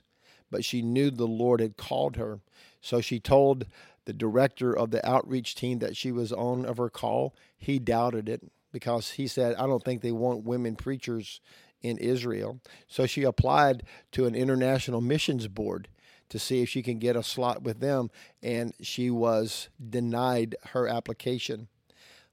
but 0.50 0.64
she 0.64 0.80
knew 0.80 1.10
the 1.10 1.26
Lord 1.26 1.60
had 1.60 1.76
called 1.76 2.16
her. 2.16 2.40
So 2.80 3.00
she 3.00 3.20
told 3.20 3.66
the 4.04 4.12
director 4.12 4.76
of 4.76 4.90
the 4.90 5.06
outreach 5.08 5.54
team 5.54 5.80
that 5.80 5.96
she 5.96 6.12
was 6.12 6.32
on 6.32 6.64
of 6.64 6.78
her 6.78 6.88
call. 6.88 7.34
He 7.58 7.78
doubted 7.78 8.28
it 8.28 8.42
because 8.72 9.12
he 9.12 9.26
said, 9.26 9.56
I 9.56 9.66
don't 9.66 9.84
think 9.84 10.00
they 10.00 10.12
want 10.12 10.44
women 10.44 10.76
preachers 10.76 11.40
in 11.82 11.98
Israel. 11.98 12.60
So 12.86 13.06
she 13.06 13.24
applied 13.24 13.82
to 14.12 14.26
an 14.26 14.34
international 14.34 15.00
missions 15.00 15.48
board 15.48 15.88
to 16.28 16.38
see 16.38 16.62
if 16.62 16.68
she 16.68 16.82
can 16.82 16.98
get 16.98 17.16
a 17.16 17.22
slot 17.22 17.62
with 17.62 17.80
them, 17.80 18.10
and 18.42 18.72
she 18.80 19.10
was 19.10 19.68
denied 19.90 20.56
her 20.70 20.88
application. 20.88 21.68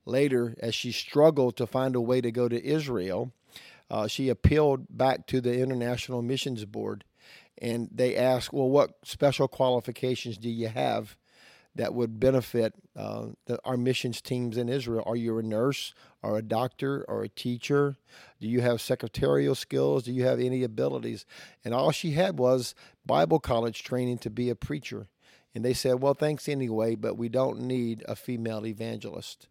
Later, 0.06 0.56
as 0.60 0.74
she 0.74 0.92
struggled 0.92 1.58
to 1.58 1.68
find 1.68 1.96
a 1.96 2.02
way 2.02 2.22
to 2.22 2.32
go 2.32 2.48
to 2.48 2.66
Israel, 2.66 3.34
uh, 3.90 4.08
she 4.08 4.30
appealed 4.30 4.86
back 4.90 5.28
to 5.28 5.42
the 5.42 5.60
International 5.60 6.22
Missions 6.22 6.66
Board, 6.66 7.04
and 7.58 7.90
they 7.92 8.16
asked, 8.16 8.54
"Well, 8.54 8.70
what 8.70 8.92
special 9.04 9.48
qualifications 9.48 10.38
do 10.38 10.50
you 10.50 10.68
have 10.68 11.18
that 11.76 11.94
would 11.94 12.20
benefit 12.20 12.74
uh, 12.96 13.28
the, 13.46 13.60
our 13.64 13.78
missions 13.78 14.22
teams 14.22 14.58
in 14.58 14.70
Israel? 14.70 15.04
Are 15.06 15.16
you 15.16 15.38
a 15.38 15.44
nurse 15.44 15.94
or 16.22 16.38
a 16.38 16.42
doctor 16.42 17.06
or 17.08 17.24
a 17.24 17.30
teacher? 17.30 17.96
Do 18.42 18.48
you 18.48 18.62
have 18.62 18.82
secretarial 18.82 19.56
skills? 19.56 20.04
Do 20.04 20.12
you 20.12 20.26
have 20.26 20.40
any 20.40 20.64
abilities? 20.64 21.26
And 21.64 21.74
all 21.74 21.92
she 21.92 22.12
had 22.12 22.38
was 22.38 22.76
Bible 23.06 23.40
college 23.40 23.84
training 23.84 24.18
to 24.20 24.30
be 24.30 24.50
a 24.50 24.56
preacher. 24.56 25.08
And 25.56 25.64
they 25.64 25.74
said, 25.74 26.02
Well, 26.02 26.14
thanks 26.14 26.50
anyway, 26.50 26.96
but 26.96 27.18
we 27.18 27.30
don't 27.30 27.62
need 27.62 28.04
a 28.08 28.16
female 28.16 28.66
evangelist. 28.66 29.48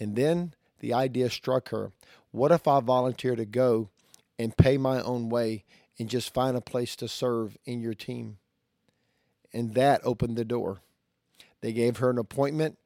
And 0.00 0.16
then 0.16 0.54
the 0.80 0.94
idea 0.94 1.30
struck 1.30 1.68
her 1.70 1.92
what 2.30 2.52
if 2.52 2.68
I 2.68 2.80
volunteer 2.80 3.36
to 3.36 3.44
go 3.44 3.88
and 4.38 4.56
pay 4.56 4.76
my 4.76 5.00
own 5.02 5.28
way 5.28 5.64
and 5.98 6.08
just 6.08 6.32
find 6.32 6.56
a 6.56 6.60
place 6.60 6.94
to 6.96 7.08
serve 7.08 7.56
in 7.64 7.80
your 7.80 7.94
team? 7.94 8.38
And 9.52 9.74
that 9.74 10.00
opened 10.04 10.36
the 10.36 10.44
door. 10.44 10.80
They 11.60 11.72
gave 11.72 11.98
her 11.98 12.10
an 12.10 12.18
appointment 12.18 12.78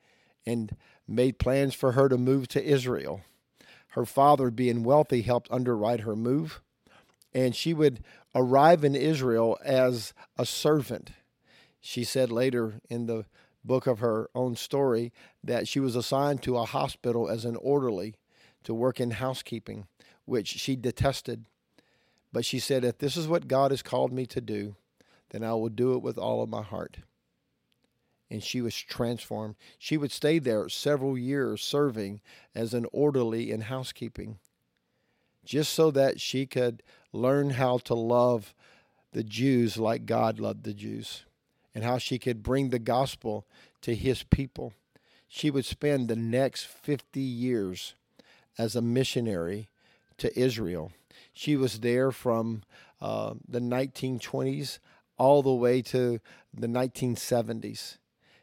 and 0.47 0.77
made 1.07 1.39
plans 1.39 1.75
for 1.75 1.93
her 1.93 2.09
to 2.09 2.17
move 2.17 2.49
to 2.49 2.65
Israel. 2.65 3.23
Her 3.89 4.07
father, 4.07 4.51
being 4.51 4.85
wealthy, 4.85 5.23
helped 5.23 5.51
underwrite 5.51 6.01
her 6.01 6.17
move, 6.17 6.63
and 7.35 7.55
she 7.55 7.75
would 7.75 8.03
arrive 8.35 8.85
in 8.85 8.95
Israel 8.95 9.59
as 9.65 10.15
a 10.39 10.47
servant. 10.47 11.11
She 11.81 12.05
said 12.05 12.33
later 12.33 12.81
in 12.89 13.07
the 13.07 13.27
book 13.65 13.87
of 13.87 13.99
her 13.99 14.31
own 14.35 14.57
story 14.57 15.13
that 15.45 15.69
she 15.69 15.81
was 15.81 15.95
assigned 15.95 16.43
to 16.43 16.57
a 16.57 16.65
hospital 16.65 17.29
as 17.29 17.45
an 17.45 17.57
orderly 17.57 18.15
to 18.65 18.75
work 18.75 19.01
in 19.01 19.13
housekeeping, 19.13 19.87
which 20.25 20.49
she 20.49 20.77
detested. 20.77 21.47
But 22.33 22.45
she 22.45 22.59
said, 22.59 22.85
If 22.85 22.99
this 22.99 23.17
is 23.17 23.29
what 23.29 23.49
God 23.49 23.71
has 23.71 23.83
called 23.83 24.13
me 24.13 24.27
to 24.27 24.41
do, 24.41 24.77
then 25.31 25.43
I 25.45 25.53
will 25.55 25.69
do 25.69 25.95
it 25.95 26.03
with 26.03 26.19
all 26.19 26.43
of 26.43 26.49
my 26.49 26.63
heart. 26.63 26.99
And 28.31 28.43
she 28.43 28.63
was 28.63 28.75
transformed. 28.75 29.57
She 29.79 29.97
would 29.97 30.13
stay 30.13 30.39
there 30.39 30.69
several 30.69 31.19
years 31.19 31.63
serving 31.63 32.21
as 32.55 32.73
an 32.73 32.87
orderly 32.93 33.51
in 33.51 33.63
housekeeping, 33.63 34.39
just 35.45 35.73
so 35.73 35.91
that 35.91 36.21
she 36.21 36.47
could 36.47 36.83
learn 37.13 37.51
how 37.51 37.79
to 37.79 37.95
love 37.95 38.55
the 39.13 39.23
Jews 39.23 39.77
like 39.77 40.07
God 40.07 40.41
loved 40.41 40.65
the 40.65 40.73
Jews, 40.73 41.25
and 41.75 41.85
how 41.85 41.99
she 41.99 42.19
could 42.19 42.43
bring 42.43 42.71
the 42.71 42.79
gospel 42.79 43.47
to 43.83 43.95
his 43.95 44.23
people. 44.23 44.73
She 45.29 45.51
would 45.51 45.65
spend 45.65 46.09
the 46.09 46.17
next 46.17 46.67
50 46.67 47.21
years 47.21 47.95
as 48.59 48.77
a 48.77 48.83
missionary 48.83 49.69
to 50.19 50.39
Israel. 50.39 50.93
She 51.33 51.57
was 51.57 51.81
there 51.81 52.13
from 52.13 52.63
uh, 53.01 53.35
the 53.49 53.61
1920s 53.61 54.79
all 55.19 55.43
the 55.43 55.53
way 55.53 55.83
to 55.83 56.21
the 56.53 56.67
1970s. 56.67 57.99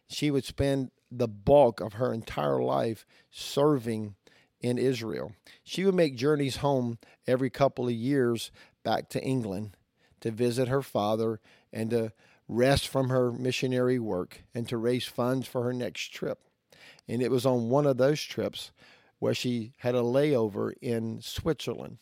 She 0.08 0.32
would 0.32 0.46
spend 0.46 0.92
the 1.12 1.28
bulk 1.28 1.80
of 1.80 1.94
her 1.94 2.14
entire 2.14 2.62
life 2.62 3.06
serving 3.32 4.16
in 4.62 4.78
Israel. 4.78 5.34
She 5.64 5.86
would 5.86 5.96
make 5.96 6.16
journeys 6.16 6.58
home 6.58 7.00
every 7.28 7.50
couple 7.50 7.88
of 7.88 7.94
years 7.94 8.52
back 8.84 9.10
to 9.10 9.24
England 9.24 9.78
to 10.22 10.32
visit 10.32 10.68
her 10.68 10.82
father 10.82 11.40
and 11.72 11.90
to 11.92 12.12
rest 12.48 12.88
from 12.88 13.10
her 13.10 13.32
missionary 13.32 14.00
work 14.00 14.44
and 14.54 14.68
to 14.68 14.78
raise 14.78 15.06
funds 15.06 15.48
for 15.48 15.64
her 15.64 15.74
next 15.74 16.12
trip. 16.14 16.40
And 17.08 17.22
it 17.22 17.32
was 17.32 17.46
on 17.46 17.70
one 17.70 17.86
of 17.86 17.98
those 17.98 18.22
trips 18.22 18.72
where 19.20 19.34
she 19.34 19.74
had 19.78 19.96
a 19.96 20.02
layover 20.02 20.74
in 20.82 21.22
Switzerland. 21.22 21.98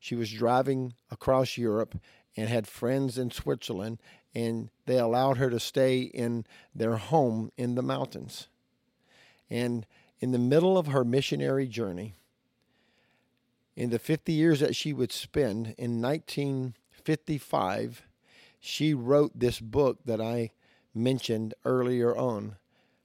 She 0.00 0.14
was 0.14 0.32
driving 0.32 0.94
across 1.10 1.56
Europe 1.56 1.96
and 2.36 2.48
had 2.48 2.66
friends 2.66 3.16
in 3.16 3.30
Switzerland, 3.30 3.98
and 4.34 4.70
they 4.86 4.98
allowed 4.98 5.36
her 5.36 5.50
to 5.50 5.60
stay 5.60 6.00
in 6.00 6.44
their 6.74 6.96
home 6.96 7.52
in 7.56 7.74
the 7.74 7.82
mountains. 7.82 8.48
And 9.48 9.86
in 10.20 10.32
the 10.32 10.38
middle 10.38 10.76
of 10.76 10.88
her 10.88 11.04
missionary 11.04 11.68
journey, 11.68 12.14
in 13.76 13.90
the 13.90 13.98
50 13.98 14.32
years 14.32 14.60
that 14.60 14.76
she 14.76 14.92
would 14.92 15.12
spend 15.12 15.74
in 15.78 16.00
1955, 16.00 18.02
she 18.60 18.94
wrote 18.94 19.38
this 19.38 19.60
book 19.60 19.98
that 20.04 20.20
I 20.20 20.52
mentioned 20.94 21.54
earlier 21.64 22.16
on, 22.16 22.56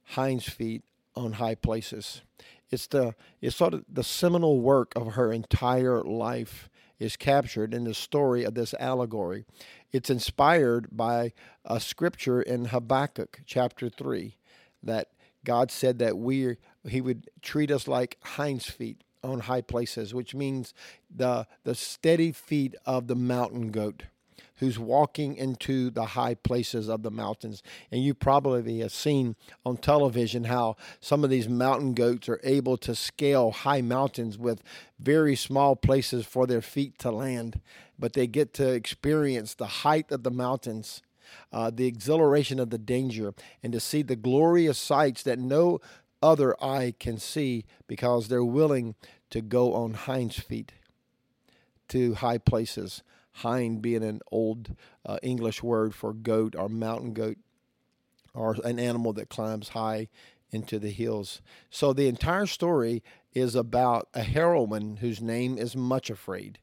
Hinds 0.04 0.48
Feet 0.48 0.84
on 1.14 1.34
High 1.34 1.56
Places. 1.56 2.22
It's 2.70 2.86
the 2.86 3.14
it's 3.40 3.56
sort 3.56 3.74
of 3.74 3.84
the 3.88 4.04
seminal 4.04 4.60
work 4.60 4.92
of 4.96 5.14
her 5.14 5.32
entire 5.32 6.02
life 6.02 6.68
is 6.98 7.16
captured 7.16 7.74
in 7.74 7.84
the 7.84 7.94
story 7.94 8.44
of 8.44 8.54
this 8.54 8.74
allegory. 8.78 9.44
It's 9.90 10.10
inspired 10.10 10.88
by 10.92 11.32
a 11.64 11.80
scripture 11.80 12.42
in 12.42 12.66
Habakkuk 12.66 13.40
chapter 13.46 13.88
3 13.88 14.36
that 14.82 15.08
God 15.44 15.70
said 15.70 15.98
that 15.98 16.18
we 16.18 16.56
he 16.88 17.00
would 17.00 17.28
treat 17.42 17.70
us 17.70 17.88
like 17.88 18.18
hinds 18.22 18.66
feet 18.66 19.02
on 19.22 19.40
high 19.40 19.60
places, 19.62 20.14
which 20.14 20.34
means 20.34 20.74
the 21.14 21.46
the 21.64 21.74
steady 21.74 22.32
feet 22.32 22.74
of 22.86 23.06
the 23.06 23.16
mountain 23.16 23.70
goat 23.70 24.04
who's 24.60 24.78
walking 24.78 25.36
into 25.36 25.90
the 25.90 26.04
high 26.04 26.34
places 26.34 26.88
of 26.88 27.02
the 27.02 27.10
mountains. 27.10 27.62
And 27.90 28.04
you 28.04 28.12
probably 28.12 28.80
have 28.80 28.92
seen 28.92 29.34
on 29.64 29.78
television 29.78 30.44
how 30.44 30.76
some 31.00 31.24
of 31.24 31.30
these 31.30 31.48
mountain 31.48 31.94
goats 31.94 32.28
are 32.28 32.40
able 32.44 32.76
to 32.78 32.94
scale 32.94 33.50
high 33.50 33.80
mountains 33.80 34.38
with 34.38 34.62
very 34.98 35.34
small 35.34 35.76
places 35.76 36.26
for 36.26 36.46
their 36.46 36.60
feet 36.60 36.98
to 36.98 37.10
land, 37.10 37.60
but 37.98 38.12
they 38.12 38.26
get 38.26 38.52
to 38.54 38.68
experience 38.68 39.54
the 39.54 39.66
height 39.66 40.12
of 40.12 40.22
the 40.22 40.30
mountains. 40.30 41.02
Uh, 41.52 41.70
the 41.72 41.86
exhilaration 41.86 42.58
of 42.58 42.70
the 42.70 42.78
danger, 42.78 43.32
and 43.62 43.72
to 43.72 43.78
see 43.78 44.02
the 44.02 44.16
glorious 44.16 44.76
sights 44.76 45.22
that 45.22 45.38
no 45.38 45.80
other 46.20 46.56
eye 46.60 46.92
can 46.98 47.18
see 47.18 47.64
because 47.86 48.26
they're 48.26 48.42
willing 48.42 48.96
to 49.30 49.40
go 49.40 49.72
on 49.72 49.94
hinds 49.94 50.40
feet 50.40 50.72
to 51.86 52.14
high 52.14 52.38
places 52.38 53.04
hind 53.32 53.82
being 53.82 54.02
an 54.02 54.20
old 54.30 54.76
uh, 55.04 55.18
English 55.22 55.62
word 55.62 55.94
for 55.94 56.12
goat 56.12 56.54
or 56.56 56.68
mountain 56.68 57.12
goat 57.12 57.38
or 58.34 58.56
an 58.64 58.78
animal 58.78 59.12
that 59.12 59.28
climbs 59.28 59.70
high 59.70 60.08
into 60.50 60.78
the 60.78 60.90
hills. 60.90 61.40
So 61.70 61.92
the 61.92 62.08
entire 62.08 62.46
story 62.46 63.02
is 63.32 63.54
about 63.54 64.08
a 64.14 64.22
heroine 64.22 64.96
whose 64.96 65.20
name 65.20 65.56
is 65.56 65.76
Much 65.76 66.10
Afraid. 66.10 66.58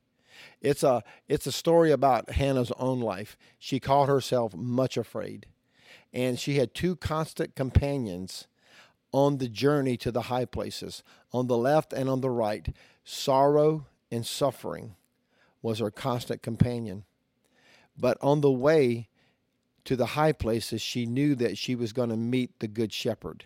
It's 0.61 0.83
a 0.83 1.03
it's 1.27 1.47
a 1.47 1.51
story 1.51 1.91
about 1.91 2.31
Hannah's 2.31 2.71
own 2.77 2.99
life. 2.99 3.37
She 3.57 3.79
called 3.79 4.07
herself 4.07 4.55
Much 4.55 4.95
Afraid, 4.97 5.47
and 6.13 6.39
she 6.39 6.57
had 6.57 6.73
two 6.73 6.95
constant 6.95 7.55
companions 7.55 8.47
on 9.11 9.37
the 9.37 9.47
journey 9.47 9.97
to 9.97 10.11
the 10.11 10.23
high 10.23 10.45
places, 10.45 11.01
on 11.31 11.47
the 11.47 11.57
left 11.57 11.91
and 11.91 12.09
on 12.09 12.21
the 12.21 12.29
right, 12.29 12.75
sorrow 13.03 13.85
and 14.11 14.25
suffering 14.25 14.95
was 15.61 15.79
her 15.79 15.91
constant 15.91 16.41
companion. 16.41 17.03
But 17.97 18.17
on 18.21 18.41
the 18.41 18.51
way 18.51 19.09
to 19.85 19.95
the 19.95 20.07
high 20.07 20.33
places, 20.33 20.81
she 20.81 21.05
knew 21.05 21.35
that 21.35 21.57
she 21.57 21.75
was 21.75 21.93
going 21.93 22.09
to 22.09 22.17
meet 22.17 22.59
the 22.59 22.67
Good 22.67 22.93
Shepherd. 22.93 23.45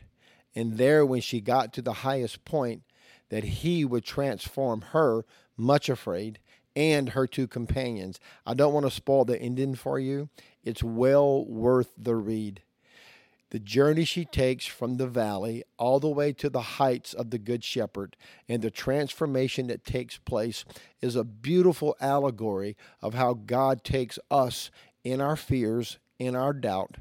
And 0.55 0.77
there, 0.77 1.05
when 1.05 1.21
she 1.21 1.39
got 1.39 1.71
to 1.73 1.81
the 1.81 1.93
highest 1.93 2.43
point, 2.45 2.83
that 3.29 3.43
he 3.43 3.85
would 3.85 4.03
transform 4.03 4.81
her, 4.91 5.23
much 5.55 5.87
afraid, 5.87 6.39
and 6.75 7.09
her 7.09 7.27
two 7.27 7.47
companions. 7.47 8.19
I 8.45 8.53
don't 8.53 8.73
want 8.73 8.85
to 8.85 8.91
spoil 8.91 9.25
the 9.25 9.39
ending 9.39 9.75
for 9.75 9.99
you. 9.99 10.29
It's 10.63 10.83
well 10.83 11.45
worth 11.45 11.93
the 11.97 12.15
read. 12.15 12.61
The 13.51 13.59
journey 13.59 14.05
she 14.05 14.23
takes 14.23 14.65
from 14.65 14.95
the 14.95 15.07
valley 15.07 15.65
all 15.77 15.99
the 15.99 16.09
way 16.09 16.31
to 16.33 16.49
the 16.49 16.61
heights 16.61 17.13
of 17.13 17.31
the 17.31 17.37
Good 17.37 17.65
Shepherd 17.65 18.15
and 18.47 18.61
the 18.61 18.71
transformation 18.71 19.67
that 19.67 19.85
takes 19.85 20.17
place 20.17 20.63
is 21.01 21.17
a 21.17 21.25
beautiful 21.25 21.97
allegory 21.99 22.77
of 23.01 23.13
how 23.13 23.33
God 23.33 23.83
takes 23.83 24.17
us 24.31 24.71
in 25.03 25.19
our 25.19 25.35
fears, 25.35 25.99
in 26.17 26.33
our 26.33 26.53
doubt, 26.53 26.97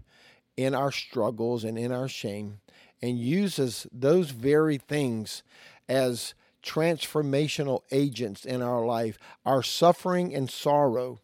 in 0.56 0.74
our 0.74 0.90
struggles, 0.90 1.62
and 1.62 1.78
in 1.78 1.92
our 1.92 2.08
shame, 2.08 2.58
and 3.00 3.16
uses 3.18 3.86
those 3.92 4.30
very 4.30 4.76
things 4.76 5.44
as 5.88 6.34
transformational 6.64 7.82
agents 7.92 8.44
in 8.44 8.60
our 8.60 8.84
life. 8.84 9.18
Our 9.46 9.62
suffering 9.62 10.34
and 10.34 10.50
sorrow 10.50 11.20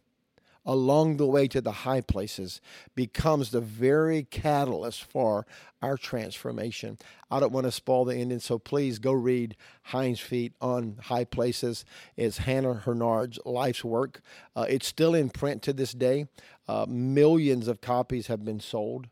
along 0.67 1.15
the 1.15 1.25
way 1.25 1.47
to 1.47 1.61
the 1.61 1.71
high 1.71 2.01
places 2.01 2.59
becomes 2.93 3.49
the 3.49 3.61
very 3.61 4.23
catalyst 4.23 5.01
for 5.05 5.47
our 5.81 5.97
transformation. 5.97 6.97
I 7.31 7.39
don't 7.39 7.53
want 7.53 7.65
to 7.65 7.71
spoil 7.71 8.03
the 8.03 8.15
ending, 8.15 8.41
so 8.41 8.59
please 8.59 8.99
go 8.99 9.13
read 9.13 9.55
Hinds 9.83 10.19
Feet 10.19 10.53
on 10.59 10.97
High 11.03 11.23
Places. 11.23 11.85
It's 12.17 12.39
Hannah 12.39 12.73
Hurnard's 12.73 13.39
life's 13.45 13.83
work. 13.83 14.21
Uh, 14.55 14.65
it's 14.67 14.87
still 14.87 15.15
in 15.15 15.29
print 15.29 15.61
to 15.63 15.73
this 15.73 15.93
day. 15.93 16.27
Uh, 16.67 16.85
millions 16.87 17.69
of 17.69 17.79
copies 17.79 18.27
have 18.27 18.43
been 18.43 18.59
sold, 18.59 19.07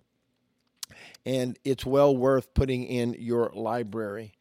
and 1.25 1.57
it's 1.63 1.85
well 1.85 2.15
worth 2.15 2.53
putting 2.53 2.83
in 2.83 3.15
your 3.17 3.49
library. 3.55 4.33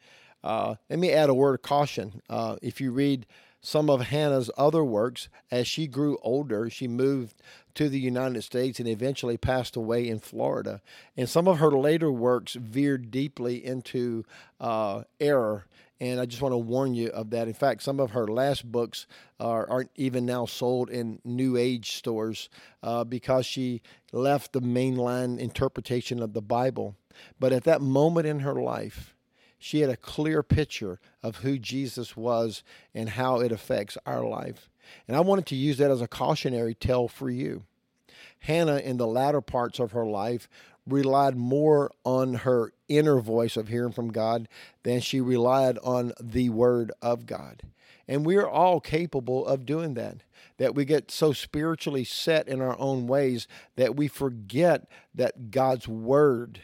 Uh, 0.42 0.74
let 0.90 0.98
me 0.98 1.12
add 1.12 1.30
a 1.30 1.34
word 1.34 1.54
of 1.54 1.62
caution. 1.62 2.20
Uh, 2.28 2.56
if 2.60 2.80
you 2.80 2.90
read 2.90 3.24
some 3.64 3.88
of 3.88 4.02
Hannah's 4.02 4.50
other 4.58 4.84
works. 4.84 5.28
As 5.50 5.66
she 5.66 5.86
grew 5.86 6.18
older, 6.22 6.68
she 6.68 6.86
moved 6.86 7.40
to 7.74 7.88
the 7.88 7.98
United 7.98 8.42
States 8.42 8.78
and 8.78 8.88
eventually 8.88 9.36
passed 9.36 9.74
away 9.74 10.06
in 10.06 10.18
Florida. 10.18 10.82
And 11.16 11.28
some 11.28 11.48
of 11.48 11.58
her 11.58 11.70
later 11.70 12.12
works 12.12 12.54
veered 12.54 13.10
deeply 13.10 13.64
into 13.64 14.24
uh, 14.60 15.04
error. 15.18 15.66
And 15.98 16.20
I 16.20 16.26
just 16.26 16.42
want 16.42 16.52
to 16.52 16.58
warn 16.58 16.94
you 16.94 17.08
of 17.08 17.30
that. 17.30 17.48
In 17.48 17.54
fact, 17.54 17.82
some 17.82 18.00
of 18.00 18.10
her 18.10 18.26
last 18.28 18.70
books 18.70 19.06
are, 19.40 19.68
aren't 19.70 19.90
even 19.96 20.26
now 20.26 20.44
sold 20.44 20.90
in 20.90 21.20
New 21.24 21.56
Age 21.56 21.92
stores 21.92 22.50
uh, 22.82 23.04
because 23.04 23.46
she 23.46 23.80
left 24.12 24.52
the 24.52 24.60
mainline 24.60 25.38
interpretation 25.38 26.22
of 26.22 26.34
the 26.34 26.42
Bible. 26.42 26.96
But 27.40 27.52
at 27.52 27.64
that 27.64 27.80
moment 27.80 28.26
in 28.26 28.40
her 28.40 28.60
life, 28.60 29.13
she 29.64 29.80
had 29.80 29.88
a 29.88 29.96
clear 29.96 30.42
picture 30.42 31.00
of 31.22 31.36
who 31.36 31.58
Jesus 31.58 32.14
was 32.14 32.62
and 32.94 33.08
how 33.08 33.40
it 33.40 33.50
affects 33.50 33.96
our 34.04 34.22
life. 34.22 34.68
And 35.08 35.16
I 35.16 35.20
wanted 35.20 35.46
to 35.46 35.56
use 35.56 35.78
that 35.78 35.90
as 35.90 36.02
a 36.02 36.06
cautionary 36.06 36.74
tale 36.74 37.08
for 37.08 37.30
you. 37.30 37.62
Hannah, 38.40 38.76
in 38.76 38.98
the 38.98 39.06
latter 39.06 39.40
parts 39.40 39.78
of 39.78 39.92
her 39.92 40.04
life, 40.04 40.50
relied 40.86 41.38
more 41.38 41.90
on 42.04 42.34
her 42.34 42.74
inner 42.90 43.20
voice 43.20 43.56
of 43.56 43.68
hearing 43.68 43.92
from 43.92 44.12
God 44.12 44.48
than 44.82 45.00
she 45.00 45.18
relied 45.18 45.78
on 45.78 46.12
the 46.20 46.50
Word 46.50 46.92
of 47.00 47.24
God. 47.24 47.62
And 48.06 48.26
we 48.26 48.36
are 48.36 48.46
all 48.46 48.80
capable 48.80 49.46
of 49.46 49.64
doing 49.64 49.94
that. 49.94 50.18
That 50.58 50.74
we 50.74 50.84
get 50.84 51.10
so 51.10 51.32
spiritually 51.32 52.04
set 52.04 52.48
in 52.48 52.60
our 52.60 52.78
own 52.78 53.06
ways 53.06 53.48
that 53.76 53.96
we 53.96 54.08
forget 54.08 54.86
that 55.14 55.50
God's 55.50 55.88
Word 55.88 56.60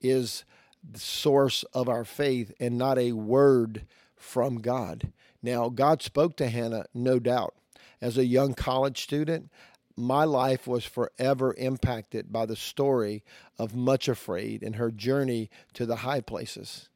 is 0.00 0.46
source 0.94 1.64
of 1.74 1.88
our 1.88 2.04
faith 2.04 2.52
and 2.60 2.76
not 2.78 2.98
a 2.98 3.12
word 3.12 3.86
from 4.16 4.60
God. 4.60 5.12
Now, 5.42 5.68
God 5.68 6.02
spoke 6.02 6.36
to 6.36 6.48
Hannah, 6.48 6.86
no 6.94 7.18
doubt. 7.18 7.54
as 8.02 8.16
a 8.16 8.24
young 8.24 8.54
college 8.54 9.02
student, 9.02 9.50
my 9.96 10.24
life 10.24 10.66
was 10.66 10.84
forever 10.84 11.54
impacted 11.58 12.32
by 12.32 12.46
the 12.46 12.56
story 12.56 13.22
of 13.58 13.74
Much 13.74 14.08
Afraid 14.08 14.62
and 14.62 14.76
her 14.76 14.90
journey 14.90 15.50
to 15.74 15.84
the 15.84 15.96
high 15.96 16.22
places. 16.22 16.88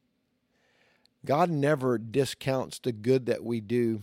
God 1.23 1.49
never 1.49 1.97
discounts 1.97 2.79
the 2.79 2.91
good 2.91 3.25
that 3.27 3.43
we 3.43 3.61
do 3.61 4.01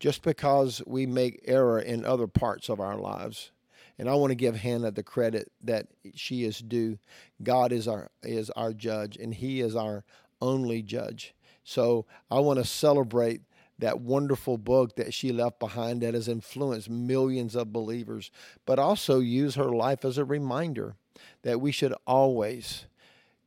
just 0.00 0.22
because 0.22 0.82
we 0.86 1.06
make 1.06 1.44
error 1.44 1.78
in 1.78 2.04
other 2.04 2.26
parts 2.26 2.68
of 2.68 2.80
our 2.80 2.96
lives. 2.96 3.50
And 4.00 4.08
I 4.08 4.14
want 4.14 4.30
to 4.30 4.34
give 4.34 4.56
Hannah 4.56 4.90
the 4.90 5.02
credit 5.02 5.52
that 5.62 5.88
she 6.14 6.44
is 6.44 6.58
due. 6.60 6.98
God 7.42 7.70
is 7.70 7.86
our 7.86 8.10
is 8.22 8.48
our 8.50 8.72
judge 8.72 9.18
and 9.18 9.34
he 9.34 9.60
is 9.60 9.76
our 9.76 10.04
only 10.40 10.80
judge. 10.80 11.34
So 11.64 12.06
I 12.30 12.38
want 12.40 12.58
to 12.60 12.64
celebrate 12.64 13.42
that 13.78 14.00
wonderful 14.00 14.56
book 14.56 14.96
that 14.96 15.12
she 15.12 15.32
left 15.32 15.60
behind 15.60 16.00
that 16.00 16.14
has 16.14 16.28
influenced 16.28 16.88
millions 16.88 17.54
of 17.54 17.74
believers, 17.74 18.30
but 18.64 18.78
also 18.78 19.18
use 19.18 19.56
her 19.56 19.70
life 19.70 20.02
as 20.02 20.16
a 20.16 20.24
reminder 20.24 20.94
that 21.42 21.60
we 21.60 21.70
should 21.70 21.92
always 22.06 22.86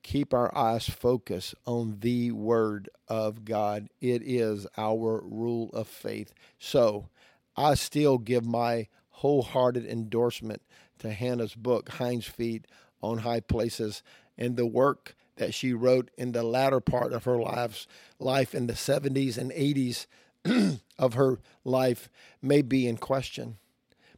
keep 0.04 0.36
our 0.36 0.56
eyes 0.56 0.88
focused 0.88 1.56
on 1.66 1.98
the 2.02 2.32
Word 2.32 2.90
of 3.08 3.44
God. 3.44 3.88
It 4.00 4.22
is 4.24 4.68
our 4.78 5.20
rule 5.26 5.72
of 5.74 5.88
faith. 5.88 6.32
So 6.60 7.10
I 7.58 7.74
still 7.74 8.20
give 8.20 8.46
my 8.46 8.88
wholehearted 9.14 9.86
endorsement 9.86 10.62
to 11.00 11.12
Hannah's 11.12 11.56
book, 11.56 11.90
Hinds 11.90 12.28
Feet 12.28 12.66
on 13.02 13.20
High 13.20 13.40
Places, 13.40 14.04
and 14.38 14.56
the 14.56 14.66
work 14.66 15.16
that 15.38 15.54
she 15.54 15.74
wrote 15.74 16.12
in 16.18 16.32
the 16.32 16.44
latter 16.44 16.80
part 16.80 17.14
of 17.14 17.24
her 17.24 17.38
life's 17.38 17.88
life 18.20 18.54
in 18.54 18.68
the 18.68 18.74
70s 18.74 19.38
and 19.38 19.52
80s 19.52 20.08
of 21.00 21.14
her 21.16 21.40
life 21.64 22.10
may 22.42 22.62
be 22.62 22.88
in 22.88 22.98
question. 22.98 23.58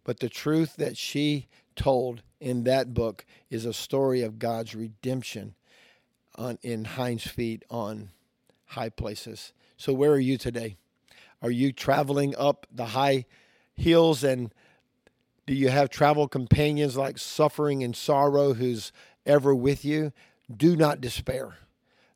But 0.04 0.20
the 0.20 0.30
truth 0.30 0.76
that 0.78 0.98
she 0.98 1.48
told 1.76 2.22
in 2.40 2.64
that 2.64 2.94
book 2.94 3.26
is 3.50 3.66
a 3.66 3.74
story 3.74 4.22
of 4.22 4.40
God's 4.40 4.76
redemption 4.76 5.56
on 6.36 6.58
in 6.62 6.86
Hinds 6.86 7.28
feet 7.28 7.64
on 7.70 8.10
high 8.66 8.90
places. 8.90 9.54
So 9.78 9.94
where 9.94 10.12
are 10.12 10.20
you 10.20 10.38
today? 10.38 10.78
Are 11.42 11.52
you 11.52 11.72
traveling 11.72 12.36
up 12.38 12.68
the 12.72 12.88
high 12.88 13.26
hills 13.76 14.24
and 14.24 14.54
do 15.48 15.54
you 15.54 15.70
have 15.70 15.90
travel 15.90 16.28
companions 16.28 16.98
like 16.98 17.18
suffering 17.18 17.84
and 17.84 17.96
sorrow 17.96 18.54
who's 18.54 18.92
ever 19.26 19.54
with 19.54 19.86
you? 19.86 20.12
Do 20.56 20.76
not 20.76 21.02
despair. 21.02 21.58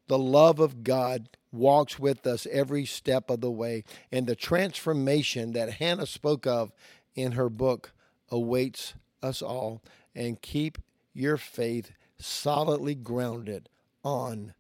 The 0.07 0.17
love 0.17 0.59
of 0.59 0.83
God 0.83 1.29
walks 1.51 2.00
with 2.00 2.25
us 2.25 2.48
every 2.51 2.86
step 2.86 3.29
of 3.29 3.41
the 3.41 3.51
way, 3.51 3.83
and 4.12 4.25
the 4.25 4.36
transformation 4.36 5.51
that 5.53 5.74
Hannah 5.74 6.07
spoke 6.07 6.48
of 6.48 6.71
in 7.15 7.33
her 7.33 7.50
book 7.50 7.91
awaits 8.29 8.95
us 9.21 9.41
all. 9.41 9.81
And 10.15 10.41
keep 10.41 10.79
your 11.13 11.38
faith 11.38 11.91
solidly 12.17 12.95
grounded 12.95 13.69
on 14.03 14.53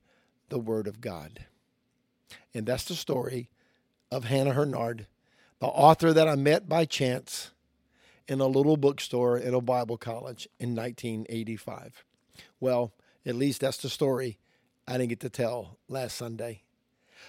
the 0.49 0.59
Word 0.59 0.87
of 0.87 1.01
God. 1.01 1.45
And 2.53 2.65
that's 2.65 2.85
the 2.85 2.95
story 2.95 3.49
of 4.11 4.25
Hannah 4.25 4.53
Hurnard, 4.53 5.07
the 5.59 5.67
author 5.67 6.13
that 6.13 6.27
I 6.27 6.35
met 6.35 6.69
by 6.69 6.85
chance 6.85 7.51
in 8.29 8.39
a 8.39 8.47
little 8.47 8.77
bookstore 8.77 9.37
in 9.37 9.53
a 9.53 9.61
Bible 9.61 9.97
college 9.97 10.47
in 10.59 10.75
1985. 10.75 12.05
Well, 12.59 12.93
at 13.25 13.35
least 13.35 13.61
that's 13.61 13.77
the 13.77 13.89
story 13.89 14.37
I 14.87 14.93
didn't 14.93 15.09
get 15.09 15.19
to 15.21 15.29
tell 15.29 15.77
last 15.87 16.15
Sunday. 16.15 16.61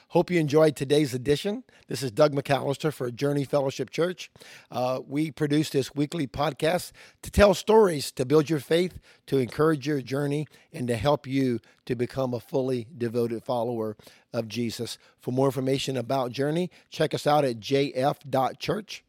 Hope 0.09 0.31
you 0.31 0.39
enjoyed 0.39 0.77
today's 0.77 1.15
edition. 1.15 1.65
This 1.89 2.03
is 2.03 2.13
Doug 2.13 2.33
McAllister 2.33 2.93
for 2.93 3.11
Journey 3.11 3.45
Fellowship 3.45 3.91
Church. 3.91 4.31
Uh, 4.71 5.01
we 5.05 5.33
produce 5.33 5.71
this 5.71 5.95
weekly 5.95 6.27
podcast 6.29 6.93
to 7.23 7.31
tell 7.31 7.55
stories, 7.55 8.13
to 8.13 8.25
build 8.25 8.49
your 8.49 8.61
faith, 8.61 9.01
to 9.27 9.39
encourage 9.39 9.89
your 9.89 10.01
journey, 10.01 10.47
and 10.73 10.87
to 10.87 10.97
help 10.97 11.27
you 11.27 11.59
to 11.87 11.97
become 11.97 12.35
a 12.35 12.41
fully 12.41 12.87
devoted 12.97 13.43
follower 13.43 13.97
of 14.33 14.47
Jesus. 14.47 14.97
For 15.19 15.33
more 15.33 15.47
information 15.47 15.97
about 15.97 16.31
Journey, 16.31 16.71
check 16.89 17.15
us 17.15 17.27
out 17.27 17.45
at 17.45 17.59
jf.church. 17.59 19.05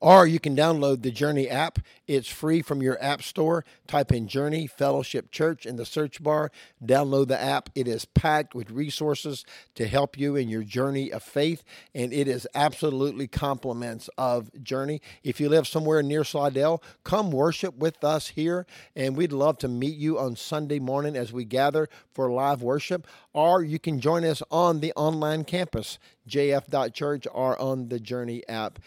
Or 0.00 0.28
you 0.28 0.38
can 0.38 0.54
download 0.54 1.02
the 1.02 1.10
Journey 1.10 1.48
app. 1.48 1.80
It's 2.06 2.28
free 2.28 2.62
from 2.62 2.80
your 2.82 3.02
app 3.02 3.20
store. 3.20 3.64
Type 3.88 4.12
in 4.12 4.28
Journey 4.28 4.68
Fellowship 4.68 5.32
Church 5.32 5.66
in 5.66 5.74
the 5.74 5.84
search 5.84 6.22
bar. 6.22 6.52
Download 6.84 7.26
the 7.26 7.40
app. 7.40 7.68
It 7.74 7.88
is 7.88 8.04
packed 8.04 8.54
with 8.54 8.70
resources 8.70 9.44
to 9.74 9.88
help 9.88 10.16
you 10.16 10.36
in 10.36 10.48
your 10.48 10.62
journey 10.62 11.10
of 11.10 11.24
faith, 11.24 11.64
and 11.94 12.12
it 12.12 12.28
is 12.28 12.46
absolutely 12.54 13.26
compliments 13.26 14.08
of 14.16 14.50
Journey. 14.62 15.02
If 15.24 15.40
you 15.40 15.48
live 15.48 15.66
somewhere 15.66 16.02
near 16.02 16.22
Slidell, 16.22 16.80
come 17.02 17.32
worship 17.32 17.76
with 17.76 18.04
us 18.04 18.28
here, 18.28 18.66
and 18.94 19.16
we'd 19.16 19.32
love 19.32 19.58
to 19.58 19.68
meet 19.68 19.96
you 19.96 20.18
on 20.18 20.36
Sunday 20.36 20.78
morning 20.78 21.16
as 21.16 21.32
we 21.32 21.44
gather 21.44 21.88
for 22.12 22.30
live 22.30 22.62
worship. 22.62 23.06
Or 23.32 23.64
you 23.64 23.80
can 23.80 23.98
join 24.00 24.24
us 24.24 24.42
on 24.50 24.78
the 24.78 24.92
online 24.94 25.44
campus, 25.44 25.98
jf.church, 26.28 27.26
or 27.32 27.60
on 27.60 27.88
the 27.88 27.98
Journey 27.98 28.46
app. 28.48 28.78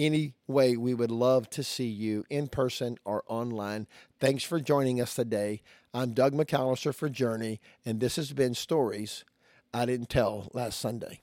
Anyway, 0.00 0.76
we 0.76 0.94
would 0.94 1.10
love 1.10 1.50
to 1.50 1.62
see 1.62 1.86
you 1.86 2.24
in 2.30 2.48
person 2.48 2.96
or 3.04 3.22
online. 3.26 3.86
Thanks 4.18 4.42
for 4.42 4.58
joining 4.58 4.98
us 4.98 5.14
today. 5.14 5.60
I'm 5.92 6.14
Doug 6.14 6.32
McAllister 6.32 6.94
for 6.94 7.10
Journey, 7.10 7.60
and 7.84 8.00
this 8.00 8.16
has 8.16 8.32
been 8.32 8.54
Stories 8.54 9.26
I 9.74 9.84
Didn't 9.84 10.08
Tell 10.08 10.48
Last 10.54 10.80
Sunday. 10.80 11.20